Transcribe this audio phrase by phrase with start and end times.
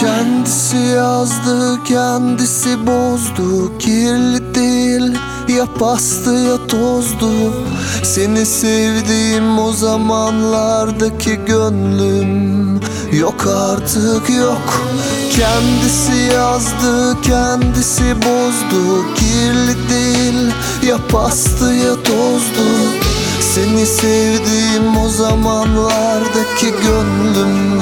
[0.00, 3.78] Kendisi yazdı, kendisi bozdu.
[3.78, 5.18] Kirli değil,
[5.48, 7.52] ya pastı ya tozdu.
[8.02, 12.80] Seni sevdiğim o zamanlardaki gönlüm.
[13.12, 14.82] Yok artık yok.
[15.30, 19.04] Kendisi yazdı, kendisi bozdu.
[19.14, 20.52] Kirli değil,
[20.86, 22.68] ya pastı ya tozdu.
[23.54, 27.80] Seni sevdiğim o zamanlardaki gönlüm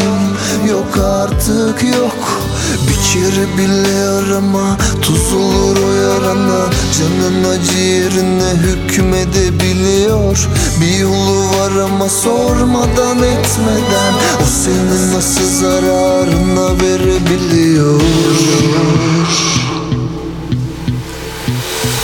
[0.70, 2.42] Yok artık yok.
[2.88, 6.64] Bir kere bile arama Tuz olur o yarana.
[6.98, 10.48] Canın acı yerine hükmedebiliyor.
[10.80, 14.14] Bir yolu var ama sormadan etmeden.
[14.42, 18.00] O senin nasıl zararına verebiliyor.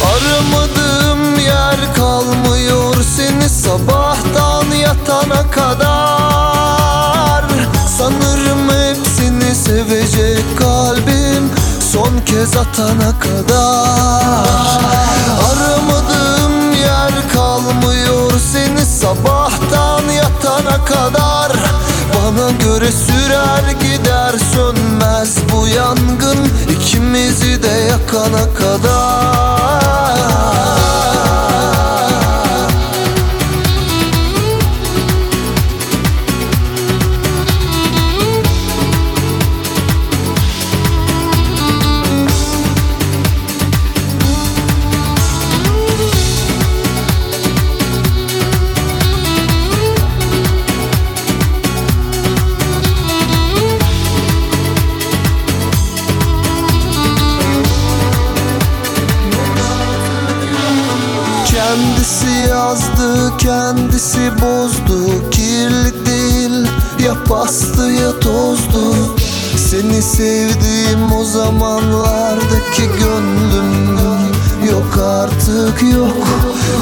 [0.04, 6.19] Aramadığım yer kalmıyor seni sabahtan yatana kadar
[9.70, 11.50] sevecek kalbim
[11.92, 14.80] son kez atana kadar.
[15.50, 21.52] Aramadığım yer kalmıyor seni sabahtan yatana kadar.
[22.14, 29.80] Bana göre sürer gider sönmez bu yangın ikimizi de yakana kadar
[61.70, 65.30] Kendisi yazdı, kendisi bozdu.
[65.30, 66.66] Kirli değil,
[67.04, 69.16] ya pastı ya tozdu.
[69.56, 74.18] Seni sevdiğim o zamanlardaki gönlüm
[74.70, 76.26] Yok artık yok.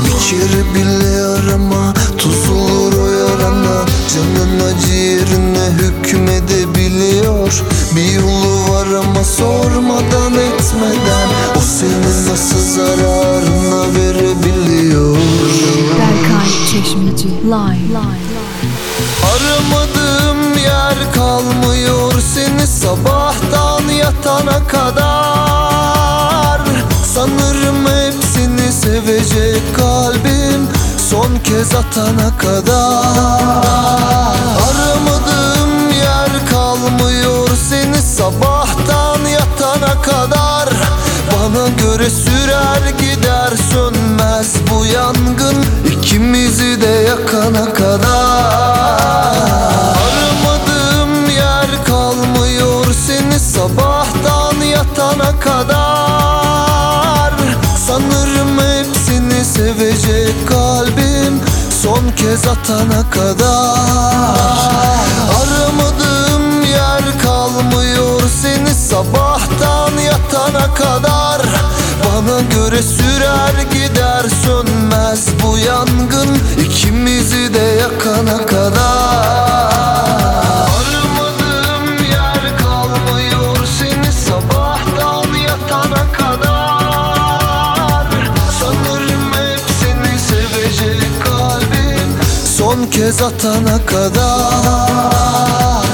[0.04, 3.84] Bir kere bile arama Tuz olur o yarana
[4.14, 7.62] Canın acı yerine hükmedebiliyor.
[7.96, 15.16] Bir yolu var ama sormadan etmeden O senin nasıl zararına verebiliyor?
[15.98, 17.98] Berkay Çeşmeci Live.
[19.32, 26.60] Aramadığım yer kalmıyor seni sabahtan yatana kadar.
[27.14, 30.68] Sanırım hepsini sevecek kalbim
[31.10, 32.76] son kez atana kadar.
[34.68, 40.68] Aramadığım yer kalmıyor seni sabahtan yatana kadar.
[41.32, 49.36] Bana göre sürer gider sönmez bu yangın ikimizi de yakana kadar.
[50.04, 55.97] Aramadığım yer kalmıyor seni sabahtan yatana kadar
[59.58, 61.40] sevecek kalbim
[61.82, 63.78] son kez atana kadar.
[65.40, 71.42] Aramadığım yer kalmıyor seni sabahtan yatana kadar.
[72.04, 79.47] Bana göre sürer gider sönmez bu yangın ikimizi de yakana kadar
[92.90, 95.87] kez atana kadar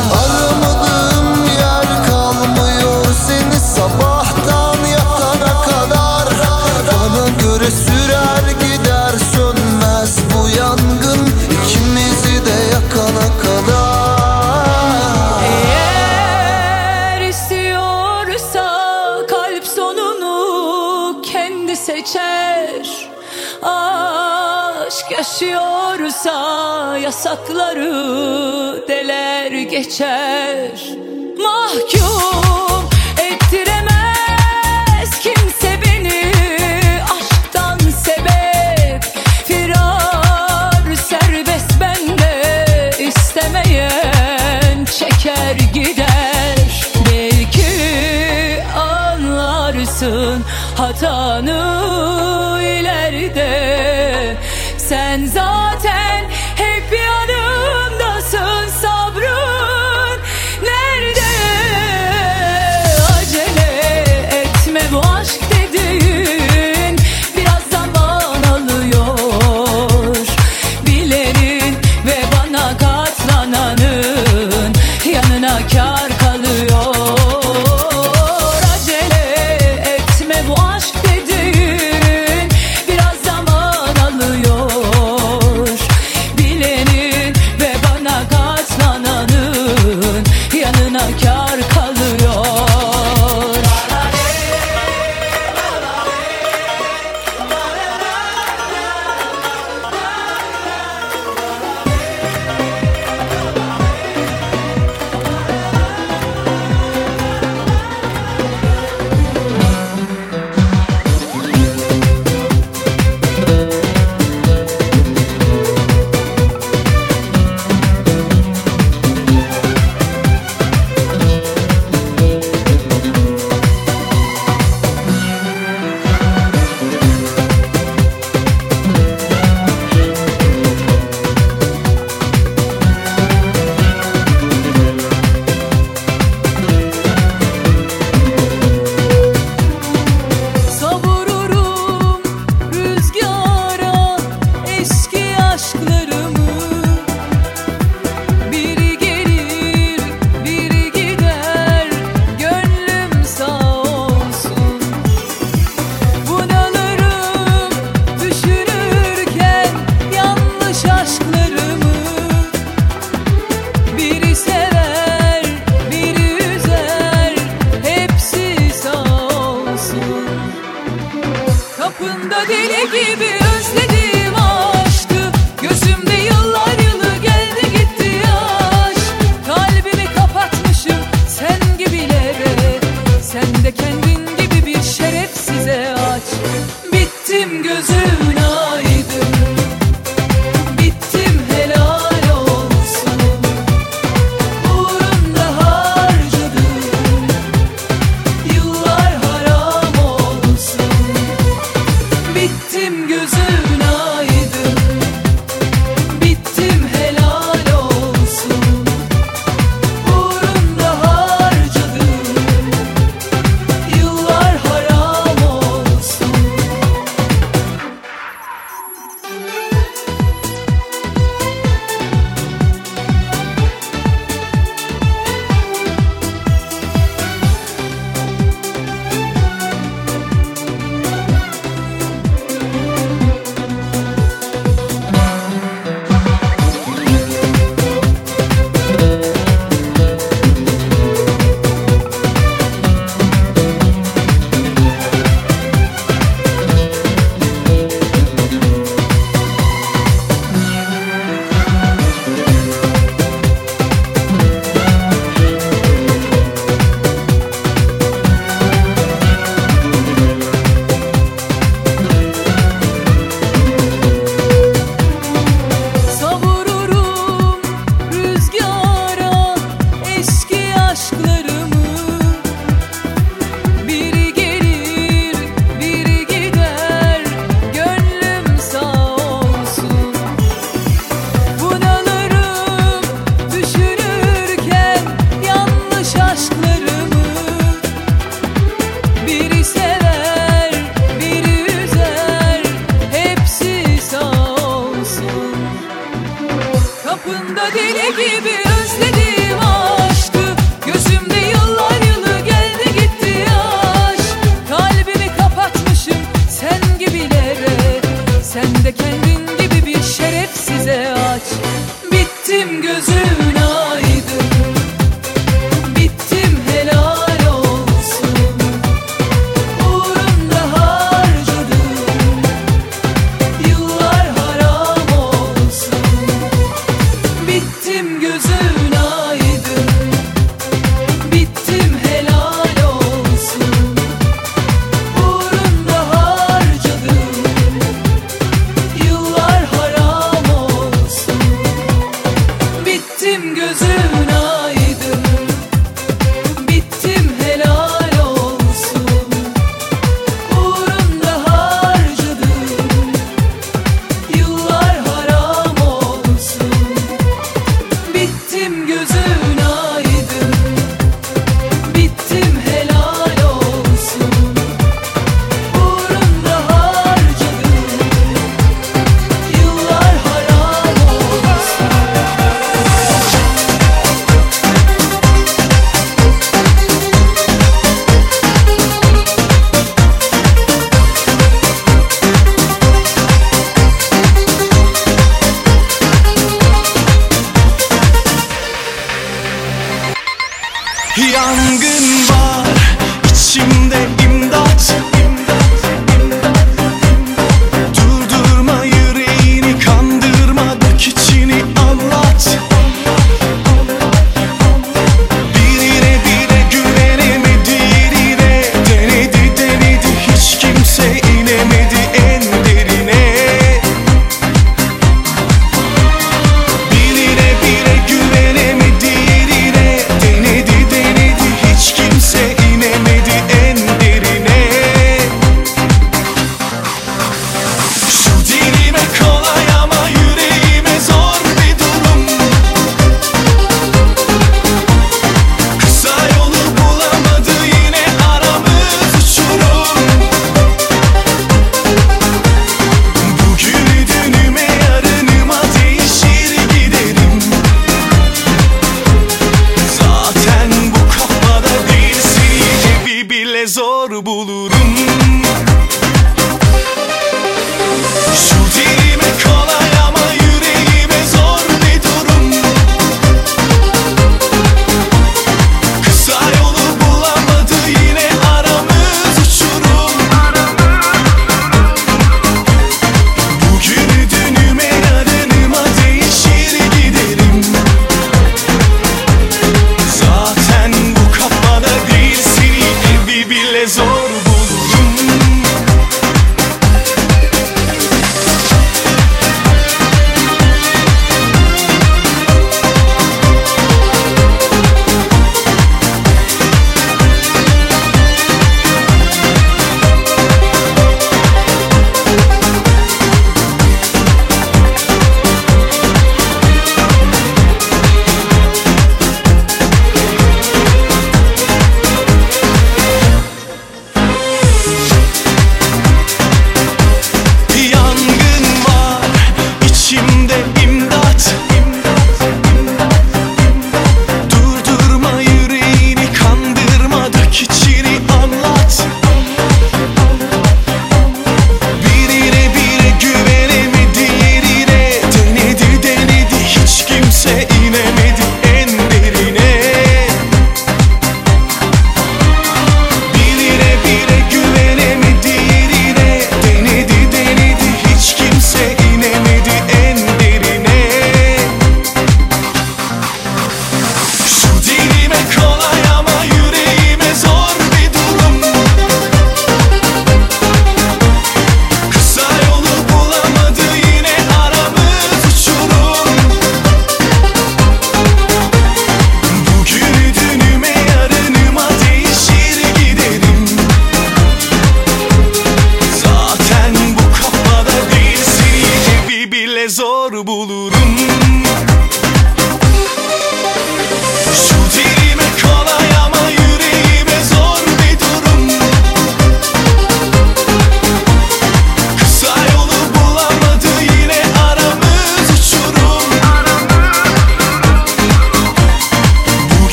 [25.24, 27.88] Aşk yaşıyorsa yasakları
[28.88, 30.88] deler geçer.
[31.38, 32.43] Mahkum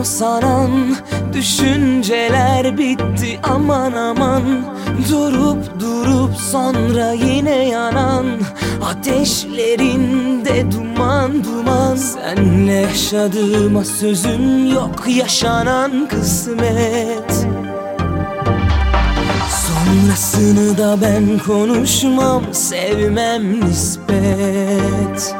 [0.00, 0.04] o
[1.32, 3.40] Düşünceler bitti.
[3.42, 4.42] Aman aman
[5.10, 8.26] Durup durup sonra yine yanan
[8.84, 11.96] Ateşlerinde duman duman.
[11.96, 17.46] Senle yaşadığıma sözüm yok yaşanan kısmet.
[19.66, 25.34] Sonrasını da ben konuşmam sevmem nispet.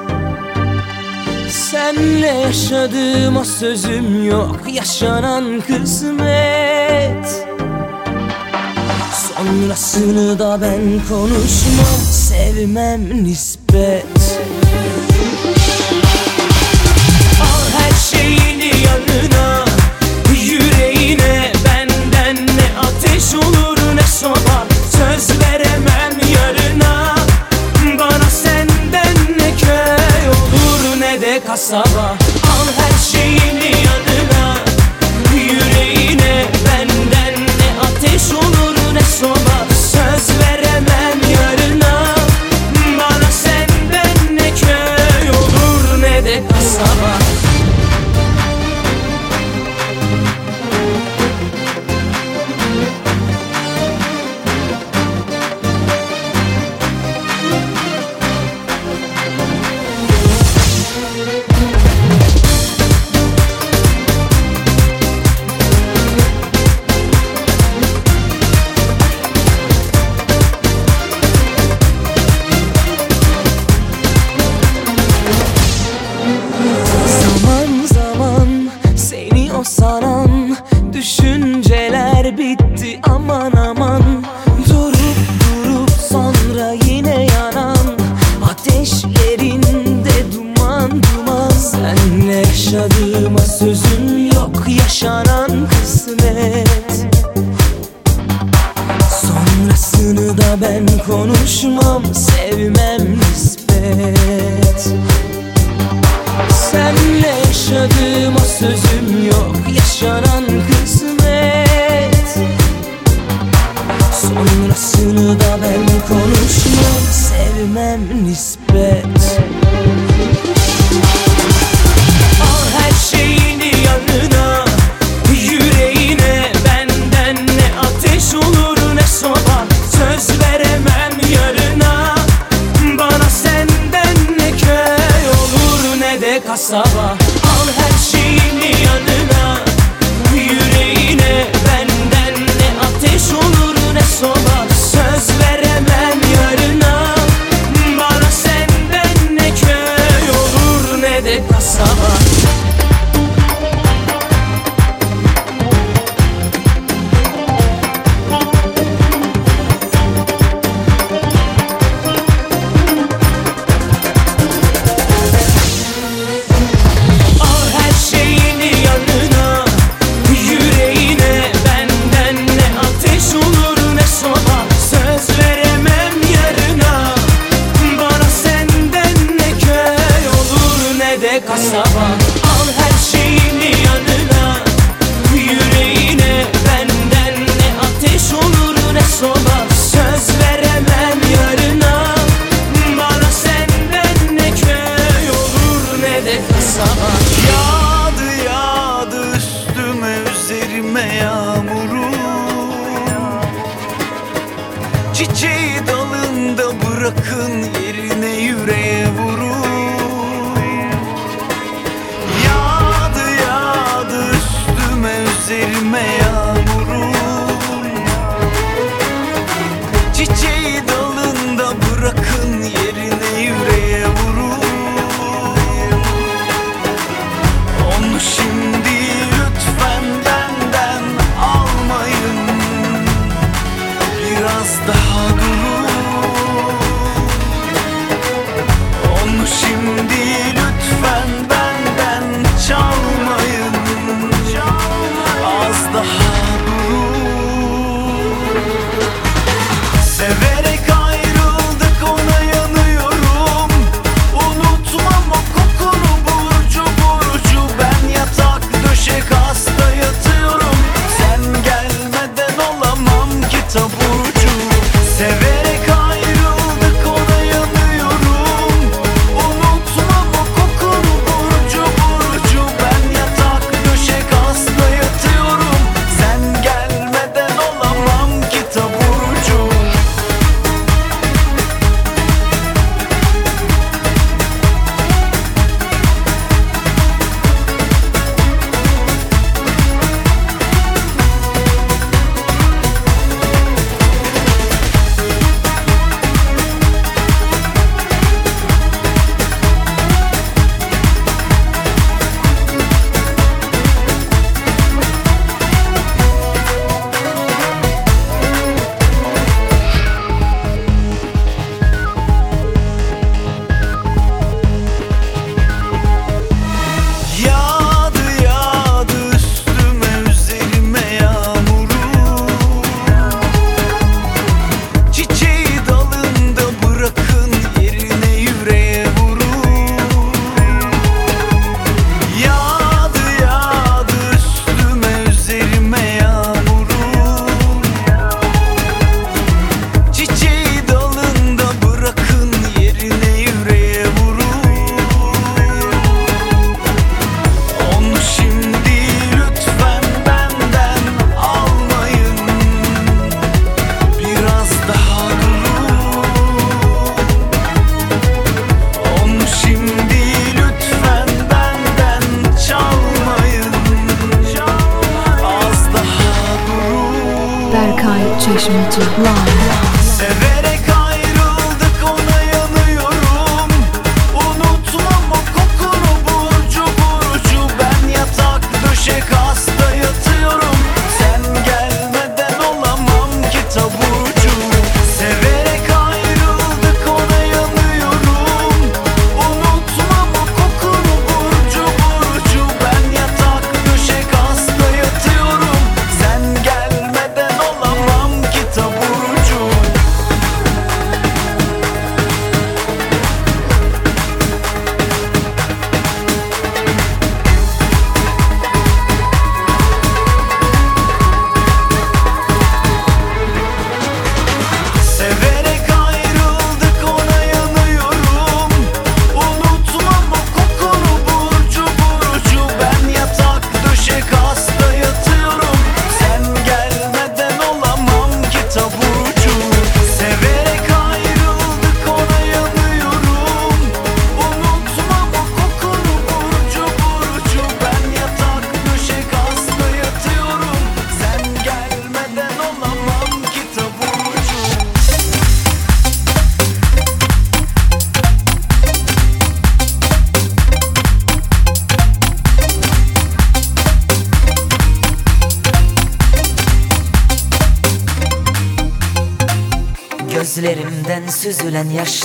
[1.71, 7.47] Senle yaşadığıma sözüm yok Yaşanan kısmet.
[9.13, 14.07] Sonrasını da ben konuşmam Sevmem nispet.
[17.43, 19.50] Al her şeyini yanına.
[31.71, 32.20] sabah.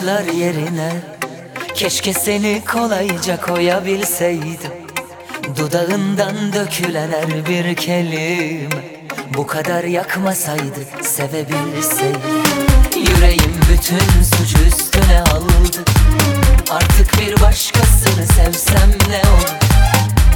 [0.05, 0.91] taşlar yerine
[1.75, 4.71] Keşke seni kolayca koyabilseydim.
[5.57, 8.69] Dudağından dökülen her bir kelime
[9.37, 12.21] Bu kadar yakmasaydı sevebilseydim.
[12.95, 15.79] Yüreğim bütün suç üstüne aldı
[16.71, 19.55] Artık bir başkasını sevsem ne olur?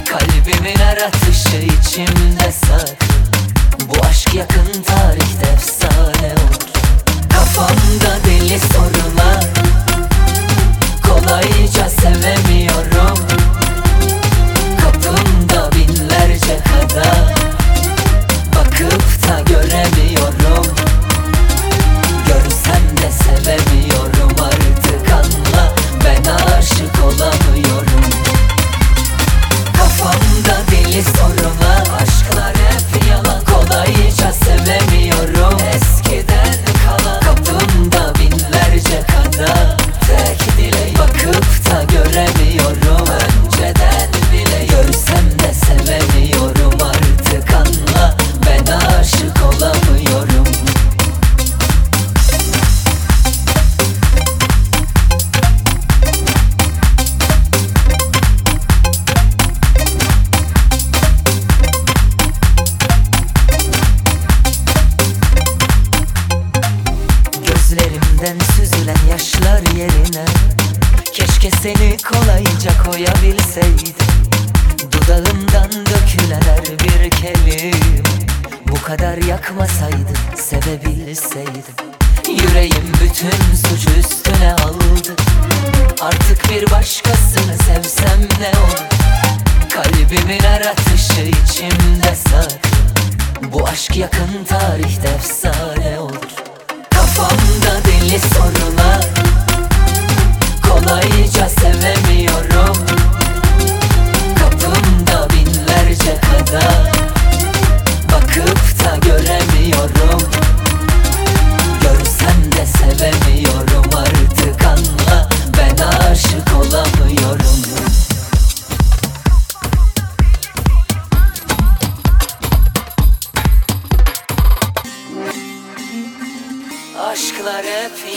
[0.06, 2.29] Kalbimin her atışı içimde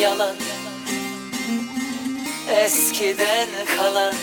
[0.04, 0.36] yalan.
[2.50, 4.13] Eskiden kalan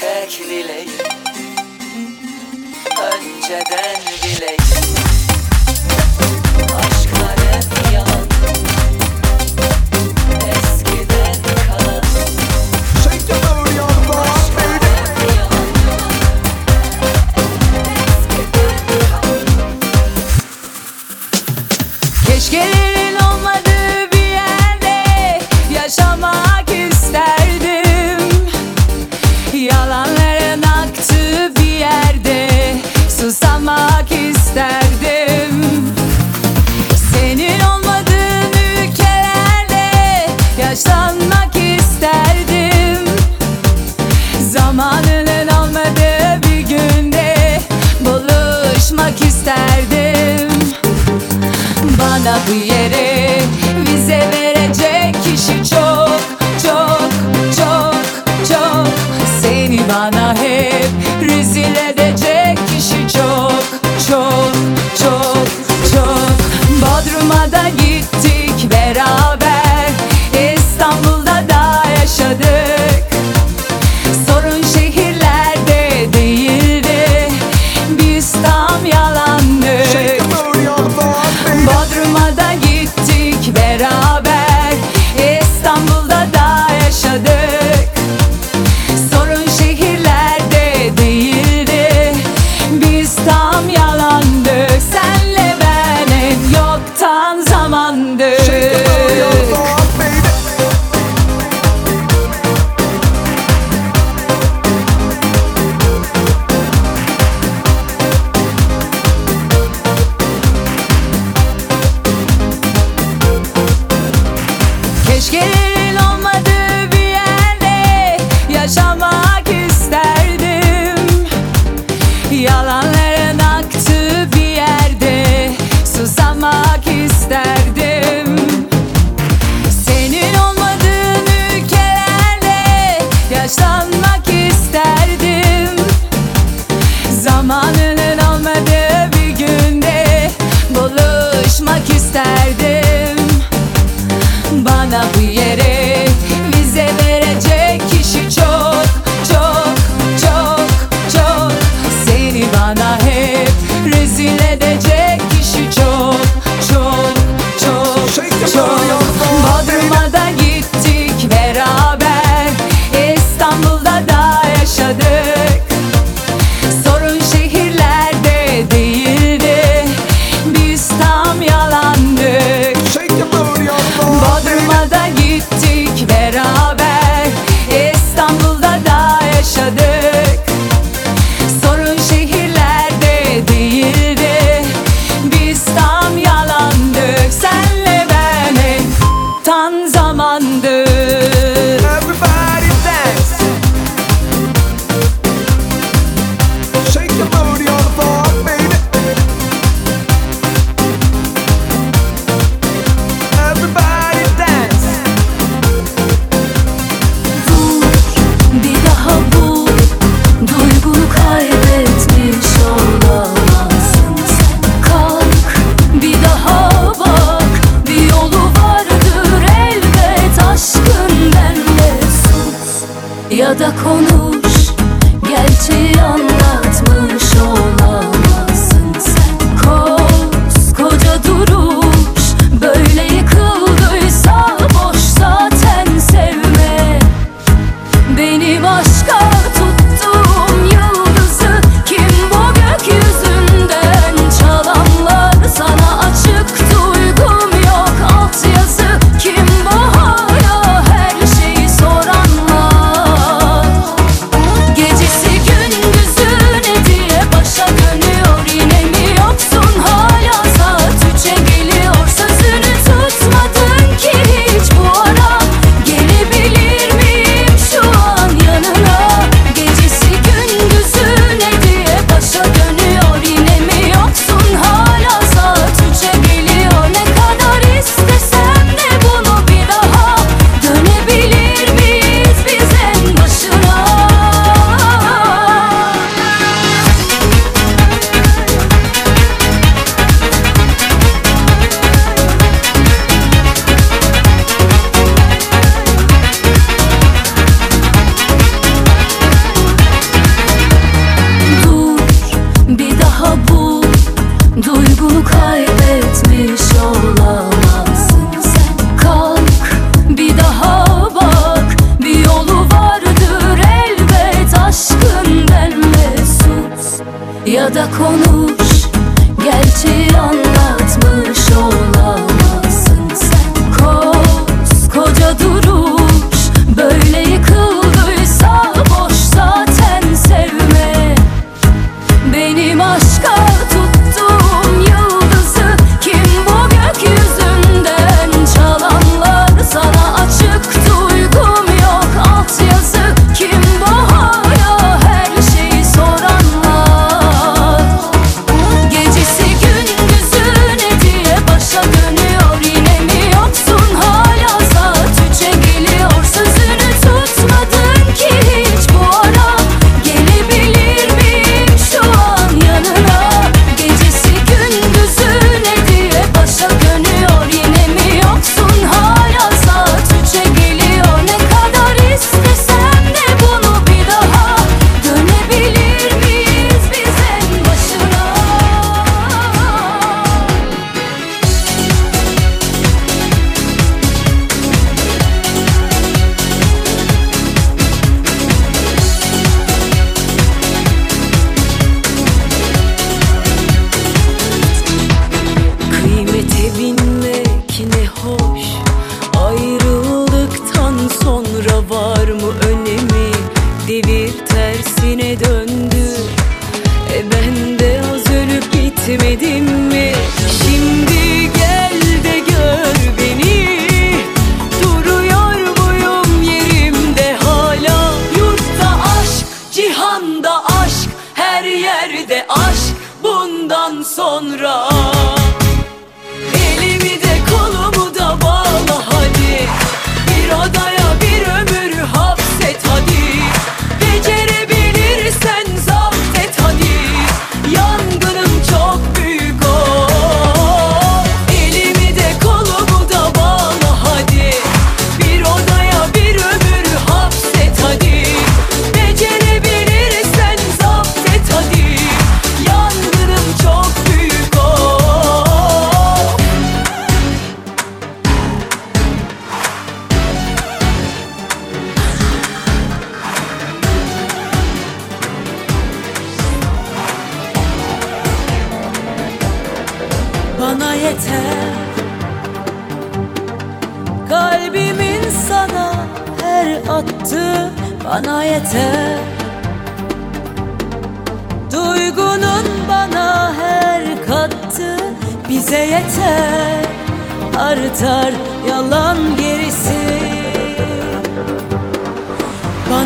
[0.00, 0.90] Tek dileğim
[3.02, 4.95] Önceden dileğim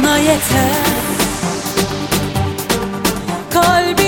[0.03, 0.71] bana yeter.
[3.51, 4.00] Kalbimin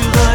[0.00, 0.29] yamaçların Sonra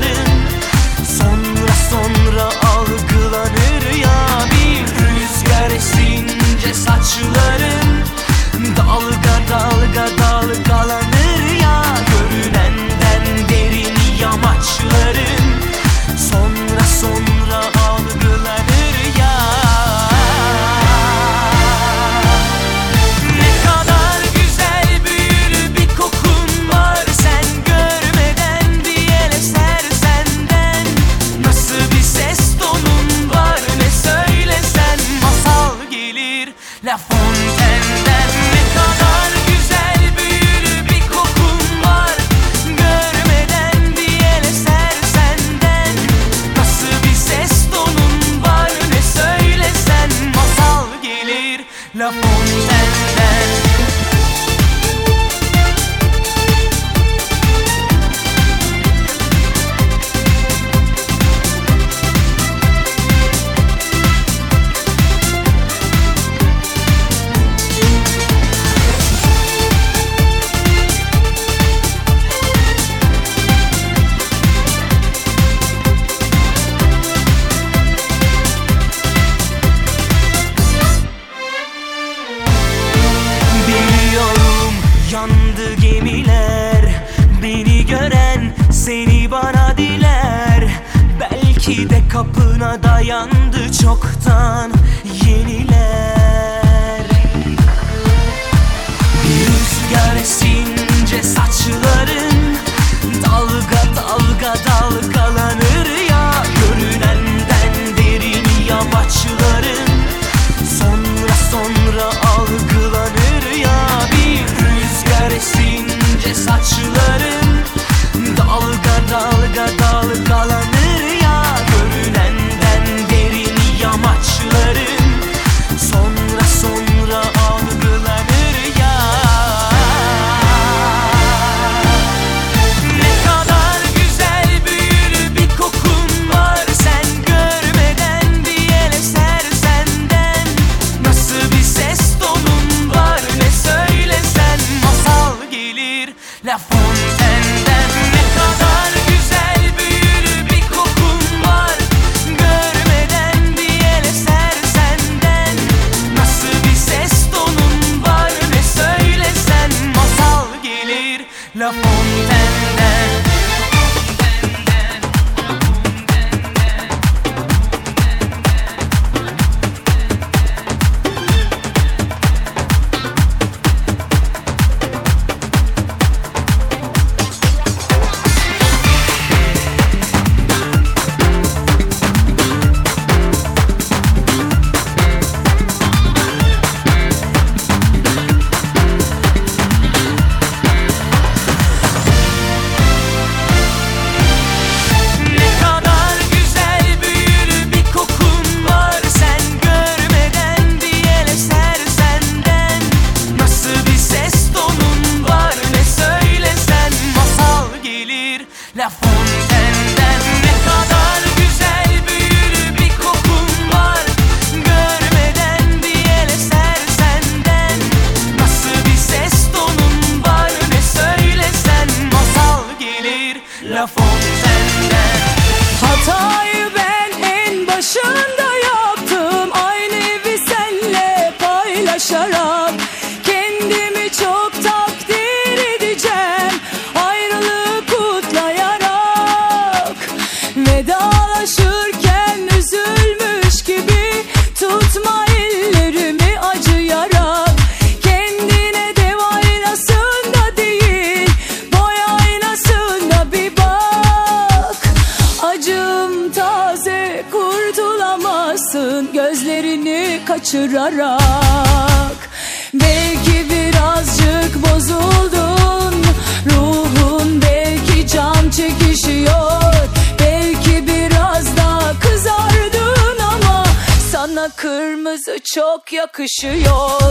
[260.55, 262.29] kaçırarak
[262.73, 266.05] Belki birazcık bozuldun.
[266.49, 269.73] Ruhun belki can çekişiyor
[270.19, 273.65] Belki biraz daha kızardın ama
[274.11, 277.01] Sana kırmızı çok yakışıyor.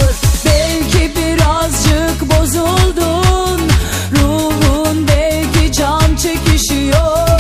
[0.45, 3.61] Belki birazcık bozuldun
[4.13, 7.34] Ruhun belki can çekişiyor.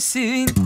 [0.00, 0.59] sim.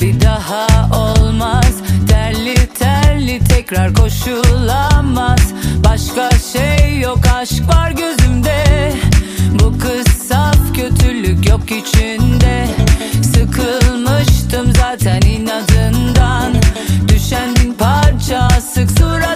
[0.00, 1.72] bir daha olmaz.
[2.08, 5.40] Terli terli tekrar koşulamaz.
[5.84, 8.92] Başka şey yok aşk var gözümde.
[9.52, 12.66] Bu kız saf kötülük yok içinde.
[13.22, 16.52] Sıkılmıştım zaten inadından.
[17.08, 19.35] Düşendin parça sık surat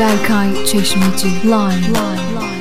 [0.00, 1.46] Belkay Çeşmeci Live.
[1.46, 1.88] Live.
[1.88, 2.59] line.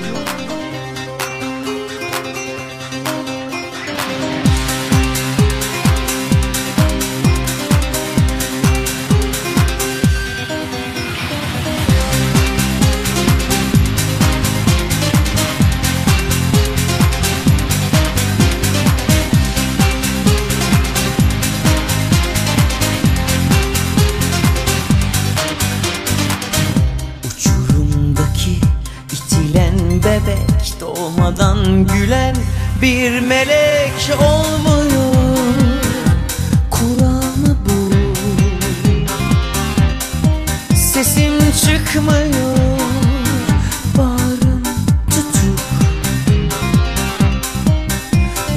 [32.82, 35.16] bir melek olmuyor
[36.72, 37.94] Kur'an'ı bu
[40.76, 42.80] Sesim çıkmıyor
[43.98, 44.64] Bağrım
[45.10, 45.60] tutuk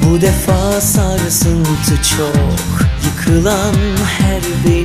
[0.03, 3.75] Bu defa sarsıntı çok Yıkılan
[4.19, 4.82] her bir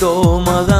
[0.00, 0.79] と曲が